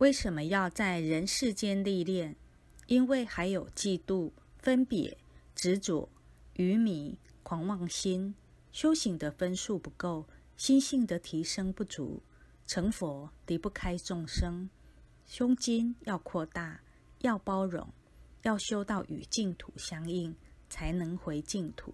[0.00, 2.34] 为什么要在人世间历练？
[2.86, 5.18] 因为还有嫉妒分别
[5.54, 6.08] 执着
[6.54, 8.34] 愚迷狂妄心。
[8.72, 10.26] 修行的分数不够
[10.56, 12.22] 心性的提升不足
[12.66, 14.70] 成佛离不开众生。
[15.26, 16.80] 胸襟要扩大
[17.18, 17.86] 要包容
[18.40, 20.34] 要修到与净土相应
[20.70, 21.92] 才能回净土。